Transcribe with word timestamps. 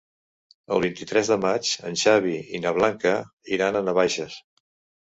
El 0.77 0.81
vint-i-tres 0.85 1.29
de 1.33 1.37
maig 1.43 1.75
en 1.91 1.99
Xavi 2.05 2.35
i 2.61 2.65
na 2.65 2.75
Blanca 2.81 3.13
iran 3.59 3.75
a 3.83 3.89
Navaixes. 3.91 4.43